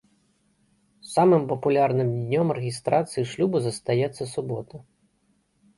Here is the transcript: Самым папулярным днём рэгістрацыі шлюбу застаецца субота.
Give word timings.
Самым 1.15 1.41
папулярным 1.51 2.09
днём 2.21 2.47
рэгістрацыі 2.59 3.27
шлюбу 3.35 3.57
застаецца 3.69 4.23
субота. 4.35 4.75